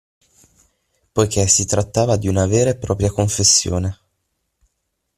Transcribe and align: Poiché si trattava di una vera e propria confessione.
Poiché 1.13 1.45
si 1.45 1.65
trattava 1.67 2.17
di 2.17 2.27
una 2.27 2.47
vera 2.47 2.71
e 2.71 2.75
propria 2.75 3.11
confessione. 3.11 3.99